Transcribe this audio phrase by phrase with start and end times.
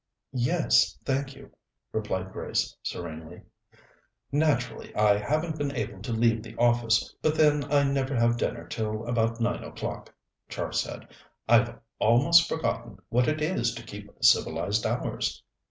[0.33, 1.51] "Yes, thank you,"
[1.93, 3.43] replied Grace serenely.
[4.31, 8.65] "Naturally, I haven't been able to leave the office, but then I never have dinner
[8.67, 10.11] till about nine o'clock,"
[10.49, 11.07] Char said.
[11.47, 15.43] "I've almost forgotten what it is to keep civilized hours."